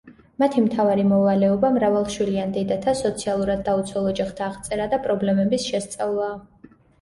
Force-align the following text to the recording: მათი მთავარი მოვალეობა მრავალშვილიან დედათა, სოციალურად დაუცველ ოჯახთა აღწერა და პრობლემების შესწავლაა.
მათი 0.43 0.61
მთავარი 0.67 1.03
მოვალეობა 1.09 1.69
მრავალშვილიან 1.75 2.55
დედათა, 2.55 2.95
სოციალურად 3.01 3.61
დაუცველ 3.69 4.09
ოჯახთა 4.13 4.47
აღწერა 4.47 4.89
და 4.95 5.01
პრობლემების 5.05 5.69
შესწავლაა. 5.69 6.73